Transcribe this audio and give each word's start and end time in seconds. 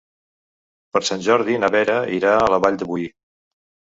Per 0.95 1.01
Sant 1.09 1.19
Jordi 1.27 1.59
na 1.65 1.69
Vera 1.77 1.97
irà 2.19 2.31
a 2.37 2.47
la 2.53 2.61
Vall 2.65 2.79
de 2.83 2.87
Boí. 2.93 3.05